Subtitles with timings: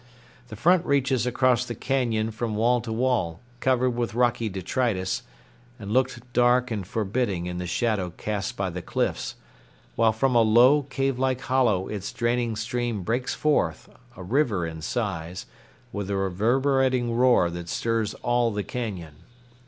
[0.47, 5.21] The front reaches across the cañon from wall to wall, covered with rocky detritus,
[5.77, 9.35] and looked dark and forbidding in the shadow cast by the cliffs,
[9.95, 15.45] while from a low, cavelike hollow its draining stream breaks forth, a river in size,
[15.93, 19.13] with a reverberating roar that stirs all the cañon.